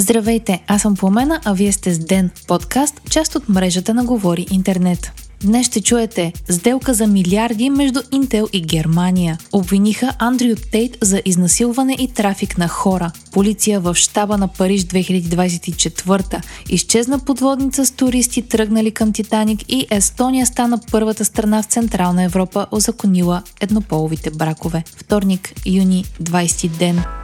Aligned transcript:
Здравейте, 0.00 0.62
аз 0.66 0.82
съм 0.82 0.96
Пламена, 0.96 1.40
а 1.44 1.52
вие 1.52 1.72
сте 1.72 1.94
с 1.94 1.98
Ден, 1.98 2.30
подкаст, 2.48 3.00
част 3.10 3.34
от 3.34 3.48
мрежата 3.48 3.94
на 3.94 4.04
Говори 4.04 4.46
Интернет. 4.50 5.12
Днес 5.42 5.66
ще 5.66 5.82
чуете 5.82 6.32
сделка 6.48 6.94
за 6.94 7.06
милиарди 7.06 7.70
между 7.70 8.00
Интел 8.12 8.48
и 8.52 8.60
Германия. 8.60 9.38
Обвиниха 9.52 10.12
Андрю 10.18 10.54
Тейт 10.72 10.98
за 11.02 11.22
изнасилване 11.24 11.96
и 11.98 12.08
трафик 12.08 12.58
на 12.58 12.68
хора. 12.68 13.12
Полиция 13.32 13.80
в 13.80 13.94
щаба 13.94 14.38
на 14.38 14.48
Париж 14.48 14.82
2024. 14.82 16.42
Изчезна 16.68 17.18
подводница 17.18 17.86
с 17.86 17.90
туристи 17.90 18.42
тръгнали 18.42 18.90
към 18.90 19.12
Титаник 19.12 19.60
и 19.68 19.86
Естония 19.90 20.46
стана 20.46 20.80
първата 20.90 21.24
страна 21.24 21.62
в 21.62 21.66
Централна 21.66 22.22
Европа 22.22 22.66
озаконила 22.70 23.42
еднополовите 23.60 24.30
бракове. 24.30 24.84
Вторник, 24.96 25.52
юни, 25.66 26.04
20 26.22 26.68
ден. 26.68 27.17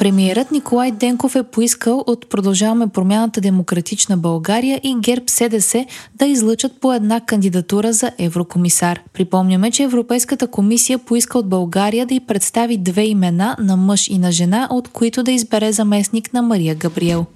Премиерът 0.00 0.50
Николай 0.50 0.90
Денков 0.90 1.36
е 1.36 1.42
поискал 1.42 2.04
от 2.06 2.30
Продължаваме 2.30 2.86
промяната 2.86 3.40
Демократична 3.40 4.16
България 4.16 4.80
и 4.82 4.96
ГЕРБ 5.00 5.24
СДС 5.26 5.86
да 6.14 6.26
излъчат 6.26 6.80
по 6.80 6.92
една 6.92 7.20
кандидатура 7.20 7.92
за 7.92 8.10
еврокомисар. 8.18 9.00
Припомняме, 9.12 9.70
че 9.70 9.82
Европейската 9.82 10.46
комисия 10.46 10.98
поиска 10.98 11.38
от 11.38 11.48
България 11.48 12.06
да 12.06 12.14
й 12.14 12.20
представи 12.20 12.76
две 12.76 13.04
имена 13.04 13.56
на 13.58 13.76
мъж 13.76 14.08
и 14.08 14.18
на 14.18 14.32
жена, 14.32 14.68
от 14.70 14.88
които 14.88 15.22
да 15.22 15.32
избере 15.32 15.72
заместник 15.72 16.32
на 16.32 16.42
Мария 16.42 16.74
Габриел. 16.74 17.26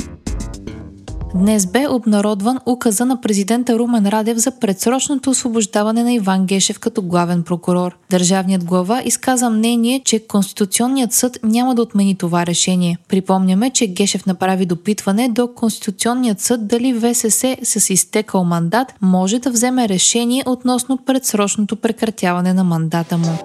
Днес 1.34 1.66
бе 1.66 1.88
обнародван 1.88 2.58
указа 2.66 3.04
на 3.04 3.20
президента 3.20 3.78
Румен 3.78 4.06
Радев 4.06 4.38
за 4.38 4.50
предсрочното 4.50 5.30
освобождаване 5.30 6.02
на 6.02 6.12
Иван 6.12 6.46
Гешев 6.46 6.78
като 6.78 7.02
главен 7.02 7.42
прокурор. 7.42 7.96
Държавният 8.10 8.64
глава 8.64 9.02
изказа 9.04 9.50
мнение, 9.50 10.02
че 10.04 10.26
Конституционният 10.26 11.12
съд 11.12 11.38
няма 11.42 11.74
да 11.74 11.82
отмени 11.82 12.14
това 12.16 12.46
решение. 12.46 12.98
Припомняме, 13.08 13.70
че 13.70 13.86
Гешев 13.86 14.26
направи 14.26 14.66
допитване 14.66 15.28
до 15.28 15.48
Конституционният 15.54 16.40
съд 16.40 16.66
дали 16.66 17.00
ВСС 17.00 17.56
с 17.62 17.90
изтекал 17.90 18.44
мандат 18.44 18.94
може 19.02 19.38
да 19.38 19.50
вземе 19.50 19.88
решение 19.88 20.42
относно 20.46 20.96
предсрочното 20.96 21.76
прекратяване 21.76 22.52
на 22.54 22.64
мандата 22.64 23.18
му. 23.18 23.38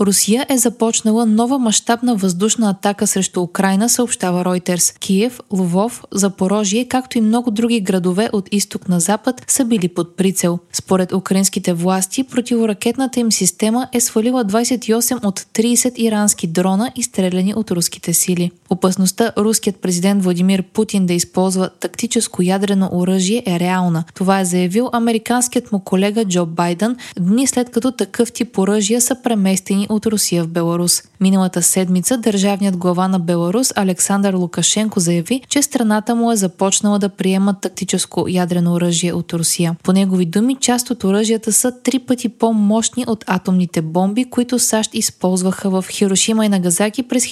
Русия 0.00 0.46
е 0.48 0.58
започнала 0.58 1.26
нова 1.26 1.58
мащабна 1.58 2.16
въздушна 2.16 2.70
атака 2.70 3.06
срещу 3.06 3.40
Украина, 3.42 3.88
съобщава 3.88 4.44
Ройтерс. 4.44 4.92
Киев, 4.92 5.40
Лвов, 5.50 6.04
Запорожие, 6.12 6.84
както 6.84 7.18
и 7.18 7.20
много 7.20 7.50
други 7.50 7.80
градове 7.80 8.30
от 8.32 8.48
изток 8.52 8.88
на 8.88 9.00
запад 9.00 9.44
са 9.46 9.64
били 9.64 9.88
под 9.88 10.16
прицел. 10.16 10.58
Според 10.72 11.12
украинските 11.12 11.72
власти, 11.72 12.24
противоракетната 12.24 13.20
им 13.20 13.32
система 13.32 13.88
е 13.92 14.00
свалила 14.00 14.44
28 14.44 15.24
от 15.24 15.40
30 15.40 15.98
ирански 15.98 16.46
дрона, 16.46 16.92
изстреляни 16.96 17.54
от 17.54 17.70
руските 17.70 18.14
сили. 18.14 18.50
Опасността 18.70 19.32
руският 19.38 19.76
президент 19.76 20.24
Владимир 20.24 20.62
Путин 20.62 21.06
да 21.06 21.12
използва 21.12 21.70
тактическо 21.80 22.42
ядрено 22.42 22.88
оръжие 22.92 23.42
е 23.46 23.60
реална. 23.60 24.04
Това 24.14 24.40
е 24.40 24.44
заявил 24.44 24.90
американският 24.92 25.72
му 25.72 25.80
колега 25.80 26.24
Джо 26.24 26.46
Байден 26.46 26.96
дни 27.20 27.46
след 27.46 27.70
като 27.70 27.92
такъв 27.92 28.32
тип 28.32 28.58
оръжия 28.58 29.00
са 29.00 29.16
преместени 29.22 29.86
от 29.90 30.06
Русия 30.06 30.44
в 30.44 30.48
Беларус. 30.48 31.02
Миналата 31.20 31.62
седмица 31.62 32.18
държавният 32.18 32.76
глава 32.76 33.08
на 33.08 33.18
Беларус 33.18 33.72
Александър 33.76 34.34
Лукашенко 34.34 35.00
заяви, 35.00 35.42
че 35.48 35.62
страната 35.62 36.14
му 36.14 36.32
е 36.32 36.36
започнала 36.36 36.98
да 36.98 37.08
приема 37.08 37.54
тактическо 37.60 38.26
ядрено 38.28 38.72
оръжие 38.72 39.12
от 39.12 39.32
Русия. 39.32 39.76
По 39.82 39.92
негови 39.92 40.26
думи, 40.26 40.56
част 40.60 40.90
от 40.90 41.04
оръжията 41.04 41.52
са 41.52 41.72
три 41.82 41.98
пъти 41.98 42.28
по-мощни 42.28 43.04
от 43.06 43.24
атомните 43.26 43.82
бомби, 43.82 44.24
които 44.24 44.58
САЩ 44.58 44.90
използваха 44.94 45.70
в 45.70 45.84
Хирошима 45.90 46.46
и 46.46 46.48
Нагазаки 46.48 47.02
през 47.02 47.24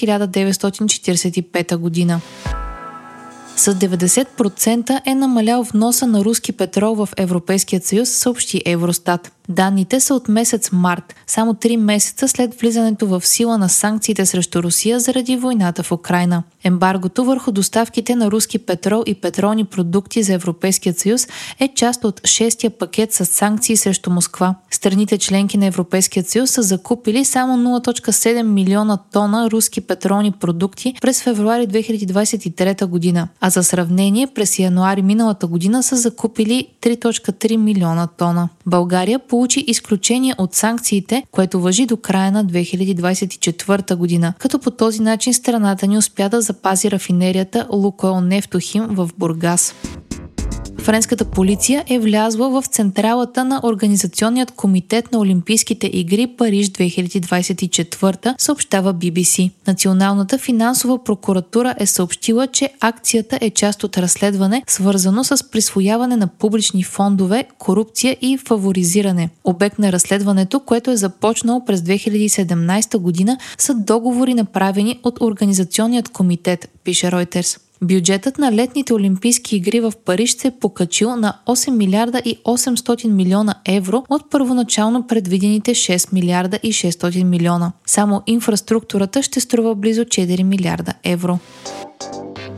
1945 1.31 1.77
година. 1.77 2.21
С 3.55 3.73
90% 3.73 5.01
е 5.05 5.15
намалял 5.15 5.63
вноса 5.63 6.07
на 6.07 6.25
руски 6.25 6.51
петрол 6.51 6.95
в 6.95 7.09
Европейския 7.17 7.81
съюз, 7.81 8.09
съобщи 8.09 8.61
Евростат. 8.65 9.34
Данните 9.49 9.99
са 9.99 10.15
от 10.15 10.27
месец 10.27 10.71
март, 10.71 11.15
само 11.27 11.53
3 11.53 11.77
месеца 11.77 12.27
след 12.27 12.59
влизането 12.61 13.07
в 13.07 13.27
сила 13.27 13.57
на 13.57 13.69
санкциите 13.69 14.25
срещу 14.25 14.63
Русия 14.63 14.99
заради 14.99 15.37
войната 15.37 15.83
в 15.83 15.91
Украина. 15.91 16.43
Ембаргото 16.63 17.25
върху 17.25 17.51
доставките 17.51 18.15
на 18.15 18.31
руски 18.31 18.59
петрол 18.59 19.03
и 19.05 19.13
петролни 19.13 19.65
продукти 19.65 20.23
за 20.23 20.33
Европейския 20.33 20.93
съюз 20.93 21.27
е 21.59 21.67
част 21.67 22.03
от 22.03 22.27
шестия 22.27 22.69
пакет 22.69 23.13
с 23.13 23.25
санкции 23.25 23.77
срещу 23.77 24.09
Москва. 24.09 24.55
Страните 24.71 25.17
членки 25.17 25.57
на 25.57 25.65
Европейския 25.65 26.23
съюз 26.23 26.51
са 26.51 26.61
закупили 26.61 27.25
само 27.25 27.79
0.7 27.79 28.41
милиона 28.41 28.97
тона 28.97 29.51
руски 29.51 29.81
петролни 29.81 30.31
продукти 30.31 30.93
през 31.01 31.23
февруари 31.23 31.67
2023 31.67 32.85
година, 32.85 33.27
а 33.41 33.49
за 33.49 33.63
сравнение 33.63 34.27
през 34.27 34.59
януари 34.59 35.01
миналата 35.01 35.47
година 35.47 35.83
са 35.83 35.95
закупили 35.95 36.67
3.3 36.81 37.57
милиона 37.57 38.07
тона. 38.07 38.49
България 38.65 39.19
получи 39.35 39.65
изключение 39.67 40.35
от 40.37 40.53
санкциите, 40.53 41.23
което 41.31 41.59
въжи 41.59 41.85
до 41.85 41.97
края 41.97 42.31
на 42.31 42.45
2024 42.45 43.95
година, 43.95 44.33
като 44.39 44.59
по 44.59 44.71
този 44.71 45.01
начин 45.01 45.33
страната 45.33 45.87
ни 45.87 45.97
успя 45.97 46.29
да 46.29 46.41
запази 46.41 46.91
рафинерията 46.91 47.67
Лукойл 47.71 48.21
Нефтохим 48.21 48.83
в 48.89 49.09
Бургас. 49.17 49.75
Френската 50.85 51.25
полиция 51.25 51.83
е 51.87 51.99
влязла 51.99 52.49
в 52.49 52.65
централата 52.65 53.45
на 53.45 53.61
Организационният 53.63 54.51
комитет 54.51 55.11
на 55.11 55.19
Олимпийските 55.19 55.89
игри 55.93 56.27
Париж 56.27 56.67
2024, 56.67 58.35
съобщава 58.37 58.93
BBC. 58.93 59.51
Националната 59.67 60.37
финансова 60.37 61.03
прокуратура 61.03 61.75
е 61.79 61.85
съобщила, 61.85 62.47
че 62.47 62.69
акцията 62.79 63.37
е 63.41 63.49
част 63.49 63.83
от 63.83 63.97
разследване, 63.97 64.63
свързано 64.67 65.23
с 65.23 65.51
присвояване 65.51 66.15
на 66.15 66.27
публични 66.27 66.83
фондове, 66.83 67.43
корупция 67.57 68.17
и 68.21 68.37
фаворизиране. 68.37 69.29
Обект 69.43 69.79
на 69.79 69.91
разследването, 69.91 70.59
което 70.59 70.91
е 70.91 70.97
започнало 70.97 71.65
през 71.65 71.81
2017 71.81 72.97
година, 72.97 73.37
са 73.57 73.73
договори 73.73 74.33
направени 74.33 74.99
от 75.03 75.21
Организационният 75.21 76.09
комитет, 76.09 76.69
пише 76.83 77.07
Reuters. 77.07 77.64
Бюджетът 77.85 78.37
на 78.37 78.51
летните 78.51 78.93
Олимпийски 78.93 79.55
игри 79.55 79.79
в 79.79 79.93
Париж 80.05 80.35
се 80.35 80.47
е 80.47 80.51
покачил 80.51 81.15
на 81.15 81.37
8 81.47 81.69
милиарда 81.69 82.21
и 82.25 82.37
800 82.43 83.07
милиона 83.07 83.55
евро 83.65 84.03
от 84.09 84.29
първоначално 84.29 85.07
предвидените 85.07 85.71
6 85.71 86.13
милиарда 86.13 86.59
и 86.63 86.73
600 86.73 87.23
милиона. 87.23 87.71
Само 87.85 88.21
инфраструктурата 88.27 89.23
ще 89.23 89.39
струва 89.39 89.75
близо 89.75 90.01
4 90.01 90.43
милиарда 90.43 90.93
евро. 91.03 91.39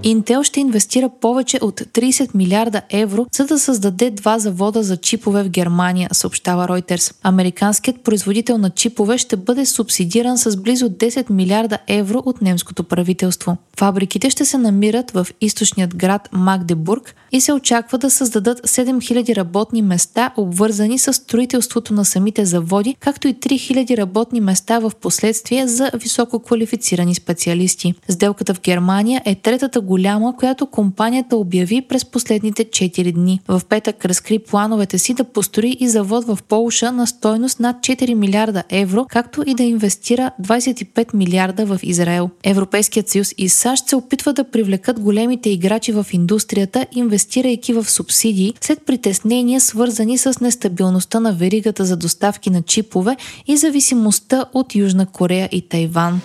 Intel 0.04 0.44
ще 0.44 0.60
инвестира 0.60 1.10
повече 1.22 1.60
от 1.62 1.80
30 1.80 2.36
милиарда 2.36 2.82
евро, 2.90 3.26
за 3.32 3.46
да 3.46 3.60
създаде 3.60 4.12
два 4.12 4.40
завода 4.40 4.84
за 4.84 4.98
чипове 4.98 5.44
в 5.44 5.50
Германия, 5.50 6.10
съобщава 6.12 6.68
Reuters. 6.68 7.16
Американският 7.24 8.04
производител 8.04 8.58
на 8.58 8.70
чипове 8.70 9.18
ще 9.18 9.36
бъде 9.36 9.66
субсидиран 9.66 10.38
с 10.38 10.58
близо 10.58 10.90
10 10.90 11.30
милиарда 11.30 11.78
евро 11.88 12.24
от 12.26 12.42
немското 12.42 12.84
правителство. 12.84 13.58
Фабриките 13.78 14.30
ще 14.30 14.46
се 14.46 14.58
намират 14.58 15.12
в 15.12 15.28
източният 15.42 15.96
град 15.96 16.30
Магдебург 16.32 17.16
и 17.32 17.42
се 17.42 17.54
очаква 17.54 17.98
да 17.98 18.12
създадат 18.12 18.68
7000 18.68 19.36
работни 19.36 19.82
места, 19.82 20.34
обвързани 20.38 21.00
с 21.00 21.14
строителството 21.14 21.94
на 21.94 22.06
самите 22.06 22.46
заводи, 22.46 22.96
както 23.00 23.28
и 23.28 23.34
3000 23.34 23.98
работни 23.98 24.42
места 24.42 24.80
в 24.80 24.92
последствие 25.02 25.68
за 25.68 25.92
високо 25.94 26.40
квалифицирани 26.40 27.16
специалисти. 27.16 27.94
Сделката 28.10 28.54
в 28.54 28.62
Германия 28.62 29.22
е 29.26 29.36
третата 29.36 29.82
голяма, 29.82 30.36
която 30.38 30.68
компанията 30.68 31.38
обяви 31.38 31.82
през 31.82 32.06
последните 32.06 32.66
4 32.66 33.14
дни. 33.14 33.40
В 33.48 33.62
петък 33.70 34.06
разкри 34.06 34.40
плановете 34.40 34.98
си 34.98 35.14
да 35.14 35.24
построи 35.24 35.78
и 35.80 35.90
завод 35.90 36.26
в 36.26 36.40
Полша 36.50 36.92
на 36.92 37.08
стойност 37.08 37.60
над 37.60 37.78
4 37.78 38.14
милиарда 38.14 38.64
евро, 38.70 39.06
както 39.10 39.44
и 39.48 39.54
да 39.54 39.64
инвестира 39.64 40.32
25 40.42 41.14
милиарда 41.14 41.66
в 41.66 41.80
Израел. 41.84 42.30
Европейският 42.44 43.10
съюз 43.10 43.34
и 43.38 43.50
САЩ 43.50 43.67
се 43.76 43.96
опитват 43.96 44.36
да 44.36 44.44
привлекат 44.44 45.00
големите 45.00 45.50
играчи 45.50 45.92
в 45.92 46.06
индустрията, 46.12 46.86
инвестирайки 46.92 47.74
в 47.74 47.90
субсидии 47.90 48.54
след 48.62 48.82
притеснения, 48.86 49.62
свързани 49.62 50.18
с 50.18 50.40
нестабилността 50.40 51.20
на 51.20 51.34
веригата 51.34 51.86
за 51.86 51.98
доставки 51.98 52.50
на 52.50 52.62
чипове 52.62 53.18
и 53.48 53.58
зависимостта 53.58 54.46
от 54.54 54.76
Южна 54.76 55.06
Корея 55.06 55.50
и 55.52 55.62
Тайван. 55.62 56.22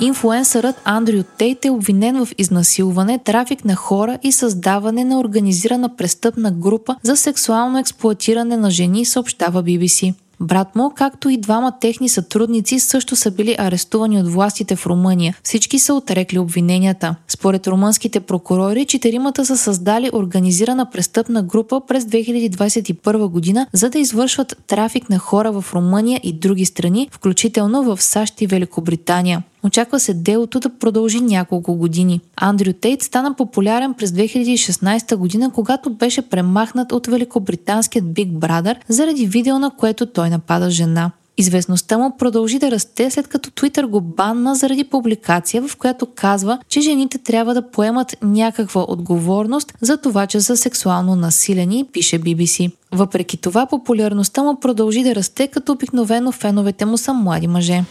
Инфуенсърът 0.00 0.76
Андрю 0.84 1.22
Тейт 1.38 1.64
е 1.64 1.70
обвинен 1.70 2.24
в 2.24 2.32
изнасилване, 2.38 3.18
трафик 3.18 3.64
на 3.64 3.76
хора 3.76 4.18
и 4.22 4.32
създаване 4.32 5.04
на 5.04 5.20
организирана 5.20 5.96
престъпна 5.96 6.50
група 6.50 6.96
за 7.02 7.16
сексуално 7.16 7.78
експлуатиране 7.78 8.56
на 8.56 8.70
жени, 8.70 9.04
съобщава 9.04 9.62
BBC. 9.62 10.14
Брат 10.40 10.76
му, 10.76 10.92
както 10.96 11.28
и 11.28 11.36
двама 11.36 11.72
техни 11.80 12.08
сътрудници, 12.08 12.80
също 12.80 13.16
са 13.16 13.30
били 13.30 13.56
арестувани 13.58 14.20
от 14.20 14.28
властите 14.28 14.76
в 14.76 14.86
Румъния. 14.86 15.36
Всички 15.42 15.78
са 15.78 15.94
отрекли 15.94 16.38
обвиненията. 16.38 17.14
Според 17.28 17.66
румънските 17.66 18.20
прокурори, 18.20 18.84
четиримата 18.84 19.46
са 19.46 19.56
създали 19.56 20.10
организирана 20.12 20.90
престъпна 20.90 21.42
група 21.42 21.80
през 21.88 22.04
2021 22.04 23.28
година, 23.28 23.66
за 23.72 23.90
да 23.90 23.98
извършват 23.98 24.56
трафик 24.66 25.10
на 25.10 25.18
хора 25.18 25.52
в 25.52 25.74
Румъния 25.74 26.20
и 26.22 26.32
други 26.32 26.64
страни, 26.64 27.08
включително 27.12 27.82
в 27.82 28.02
САЩ 28.02 28.40
и 28.40 28.46
Великобритания. 28.46 29.42
Очаква 29.66 30.00
се 30.00 30.14
делото 30.14 30.60
да 30.60 30.68
продължи 30.78 31.20
няколко 31.20 31.74
години. 31.74 32.20
Андрю 32.36 32.72
Тейт 32.72 33.02
стана 33.02 33.34
популярен 33.34 33.94
през 33.94 34.10
2016 34.10 35.16
година, 35.16 35.50
когато 35.54 35.90
беше 35.90 36.22
премахнат 36.22 36.92
от 36.92 37.06
великобританският 37.06 38.04
Big 38.04 38.32
Brother 38.32 38.76
заради 38.88 39.26
видео, 39.26 39.58
на 39.58 39.70
което 39.70 40.06
той 40.06 40.30
напада 40.30 40.70
жена. 40.70 41.10
Известността 41.38 41.98
му 41.98 42.16
продължи 42.18 42.58
да 42.58 42.70
расте 42.70 43.10
след 43.10 43.28
като 43.28 43.50
Twitter 43.50 43.86
го 43.86 44.00
банна 44.00 44.54
заради 44.54 44.84
публикация, 44.84 45.68
в 45.68 45.76
която 45.76 46.06
казва, 46.14 46.58
че 46.68 46.80
жените 46.80 47.18
трябва 47.18 47.54
да 47.54 47.70
поемат 47.70 48.16
някаква 48.22 48.84
отговорност 48.88 49.74
за 49.80 49.96
това, 49.96 50.26
че 50.26 50.40
са 50.40 50.56
сексуално 50.56 51.16
насилени, 51.16 51.84
пише 51.92 52.20
BBC. 52.20 52.70
Въпреки 52.92 53.36
това, 53.36 53.66
популярността 53.66 54.42
му 54.42 54.60
продължи 54.60 55.02
да 55.02 55.14
расте, 55.14 55.48
като 55.48 55.72
обикновено 55.72 56.32
феновете 56.32 56.84
му 56.84 56.98
са 56.98 57.12
млади 57.12 57.46
мъже 57.46 57.84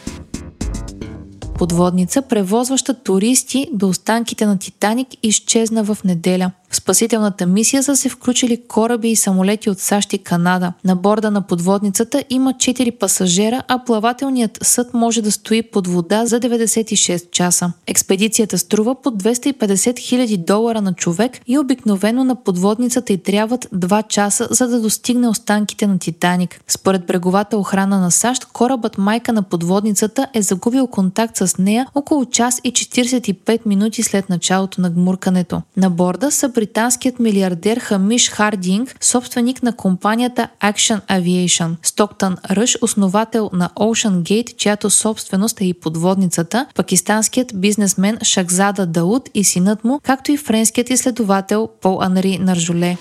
подводница, 1.65 2.21
превозваща 2.21 2.93
туристи 2.93 3.67
до 3.73 3.87
останките 3.87 4.45
на 4.45 4.57
Титаник, 4.57 5.07
изчезна 5.23 5.83
в 5.83 5.97
неделя. 6.03 6.51
Спасителната 6.75 7.45
мисия 7.45 7.83
са 7.83 7.95
се 7.95 8.09
включили 8.09 8.61
кораби 8.67 9.09
и 9.09 9.15
самолети 9.15 9.69
от 9.69 9.79
САЩ 9.79 10.13
и 10.13 10.17
Канада. 10.17 10.73
На 10.83 10.95
борда 10.95 11.31
на 11.31 11.41
подводницата 11.41 12.23
има 12.29 12.53
4 12.53 12.97
пасажера, 12.97 13.63
а 13.67 13.83
плавателният 13.85 14.59
съд 14.61 14.93
може 14.93 15.21
да 15.21 15.31
стои 15.31 15.61
под 15.61 15.87
вода 15.87 16.25
за 16.25 16.39
96 16.39 17.31
часа. 17.31 17.73
Експедицията 17.87 18.57
струва 18.57 19.01
под 19.01 19.23
250 19.23 19.53
000 19.93 20.45
долара 20.45 20.81
на 20.81 20.93
човек 20.93 21.31
и 21.47 21.57
обикновено 21.57 22.23
на 22.23 22.35
подводницата 22.35 23.13
й 23.13 23.17
трябват 23.17 23.67
2 23.75 24.07
часа, 24.07 24.47
за 24.51 24.67
да 24.67 24.81
достигне 24.81 25.27
останките 25.27 25.87
на 25.87 25.99
Титаник. 25.99 26.61
Според 26.67 27.05
бреговата 27.05 27.57
охрана 27.57 27.99
на 27.99 28.11
САЩ, 28.11 28.45
корабът 28.45 28.97
майка 28.97 29.33
на 29.33 29.43
подводницата 29.43 30.27
е 30.33 30.41
загубил 30.41 30.87
контакт 30.87 31.37
с 31.37 31.57
нея 31.57 31.87
около 31.95 32.25
час 32.25 32.61
и 32.63 32.73
45 32.73 33.65
минути 33.65 34.03
след 34.03 34.29
началото 34.29 34.81
на 34.81 34.89
гмуркането. 34.89 35.61
На 35.77 35.89
борда 35.89 36.31
са 36.31 36.49
британският 36.65 37.19
милиардер 37.19 37.77
Хамиш 37.77 38.29
Хардинг, 38.29 38.97
собственик 39.01 39.63
на 39.63 39.75
компанията 39.75 40.47
Action 40.63 41.01
Aviation, 41.07 41.75
Стоктън 41.83 42.37
Ръш, 42.51 42.77
основател 42.81 43.49
на 43.53 43.69
Ocean 43.75 44.21
Gate, 44.21 44.55
чиято 44.55 44.89
собственост 44.89 45.61
е 45.61 45.65
и 45.65 45.73
подводницата, 45.73 46.65
пакистанският 46.75 47.51
бизнесмен 47.55 48.17
Шахзада 48.23 48.85
Дауд 48.85 49.29
и 49.33 49.43
синът 49.43 49.83
му, 49.83 49.99
както 50.03 50.31
и 50.31 50.37
френският 50.37 50.89
изследовател 50.89 51.69
Пол 51.81 52.01
Анри 52.01 52.37
Наржоле. 52.37 52.97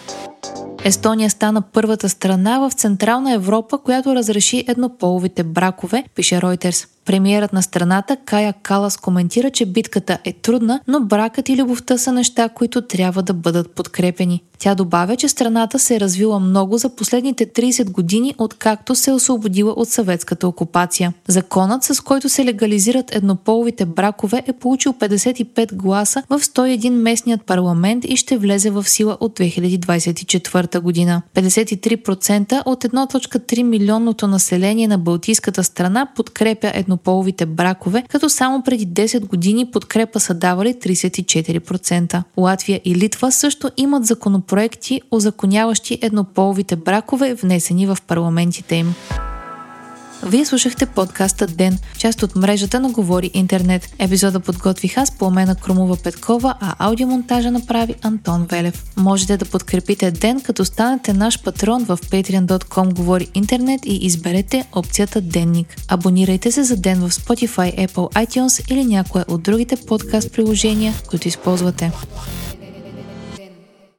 Естония 0.85 1.31
стана 1.31 1.63
първата 1.63 2.09
страна 2.09 2.59
в 2.59 2.73
Централна 2.73 3.33
Европа, 3.33 3.79
която 3.79 4.15
разреши 4.15 4.65
еднополовите 4.69 5.43
бракове, 5.43 6.05
пише 6.15 6.35
Reuters. 6.35 6.89
Премиерът 7.05 7.53
на 7.53 7.63
страната 7.63 8.17
Кая 8.25 8.55
Калас 8.63 8.97
коментира, 8.97 9.51
че 9.51 9.67
битката 9.67 10.19
е 10.25 10.33
трудна, 10.33 10.81
но 10.89 11.01
бракът 11.01 11.49
и 11.49 11.57
любовта 11.57 11.99
са 11.99 12.13
неща, 12.13 12.49
които 12.49 12.83
трябва 12.83 13.23
да 13.23 13.35
бъдат 13.35 13.71
подкрепени. 13.71 14.43
Тя 14.59 14.75
добавя, 14.75 15.17
че 15.17 15.29
страната 15.29 15.79
се 15.79 15.97
е 15.97 16.01
развила 16.01 16.41
много 16.41 16.79
за 16.79 16.89
последните 16.89 17.47
30 17.47 17.91
години, 17.91 18.35
откакто 18.39 18.95
се 18.95 19.11
е 19.11 19.15
освободила 19.15 19.73
от 19.73 19.89
съветската 19.89 20.49
окупация. 20.49 21.13
Законът, 21.29 21.85
с 21.85 22.01
който 22.01 22.29
се 22.29 22.45
легализират 22.45 23.15
еднополовите 23.15 23.87
бракове, 23.87 24.43
е 24.47 24.53
получил 24.53 24.93
55 24.93 25.75
гласа 25.75 26.23
в 26.31 26.41
101 26.41 26.91
местният 26.91 27.45
парламент 27.45 28.05
и 28.05 28.17
ще 28.17 28.39
влезе 28.39 28.71
в 28.71 28.89
сила 28.89 29.17
от 29.21 29.39
2024 29.39 30.81
година. 30.81 31.23
53% 31.35 32.63
от 32.67 32.85
1.3 32.85 33.63
милионното 33.63 34.27
население 34.27 34.89
на 34.89 34.99
Балтийската 34.99 35.65
страна 35.65 36.07
подкрепя 36.17 36.73
едно 36.75 36.94
еднополовите 36.95 37.47
бракове, 37.47 38.05
като 38.09 38.29
само 38.29 38.63
преди 38.63 38.87
10 38.87 39.27
години 39.27 39.71
подкрепа 39.71 40.21
са 40.21 40.35
давали 40.35 40.75
34%. 40.75 42.23
Латвия 42.37 42.81
и 42.85 42.95
Литва 42.95 43.33
също 43.33 43.71
имат 43.77 44.07
законопроекти, 44.07 45.01
озаконяващи 45.11 45.99
еднополовите 46.03 46.77
бракове, 46.77 47.35
внесени 47.35 47.87
в 47.87 47.99
парламентите 48.07 48.75
им. 48.75 48.95
Вие 50.27 50.45
слушахте 50.45 50.87
подкаста 50.87 51.47
Ден, 51.47 51.79
част 51.99 52.23
от 52.23 52.37
мрежата 52.37 52.81
на 52.81 52.91
Говори 52.91 53.31
Интернет. 53.35 53.95
Епизода 53.99 54.41
подготвих 54.41 54.99
аз 54.99 55.11
по 55.11 55.31
на 55.31 55.55
Кромова 55.55 55.97
Петкова, 55.97 56.55
а 56.61 56.75
аудиомонтажа 56.79 57.51
направи 57.51 57.95
Антон 58.03 58.47
Велев. 58.51 58.85
Можете 58.97 59.37
да 59.37 59.45
подкрепите 59.45 60.11
Ден, 60.11 60.41
като 60.41 60.65
станете 60.65 61.13
наш 61.13 61.43
патрон 61.43 61.85
в 61.85 61.99
patreon.com 61.99 62.95
Говори 62.95 63.29
Интернет 63.35 63.81
и 63.87 64.07
изберете 64.07 64.67
опцията 64.73 65.21
Денник. 65.21 65.77
Абонирайте 65.89 66.53
се 66.53 66.65
за 66.65 66.77
Ден 66.77 67.01
в 67.01 67.11
Spotify, 67.11 67.89
Apple, 67.89 68.27
iTunes 68.27 68.73
или 68.73 68.85
някое 68.85 69.25
от 69.29 69.43
другите 69.43 69.77
подкаст 69.77 70.33
приложения, 70.33 70.95
които 71.11 71.29
използвате. 71.29 71.93